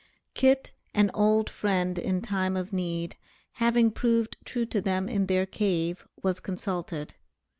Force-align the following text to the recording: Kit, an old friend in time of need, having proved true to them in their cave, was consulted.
Kit, 0.33 0.71
an 0.95 1.11
old 1.13 1.47
friend 1.47 1.99
in 1.99 2.21
time 2.23 2.57
of 2.57 2.73
need, 2.73 3.17
having 3.61 3.91
proved 3.91 4.35
true 4.45 4.65
to 4.65 4.81
them 4.81 5.07
in 5.07 5.27
their 5.27 5.45
cave, 5.45 6.07
was 6.23 6.39
consulted. 6.39 7.13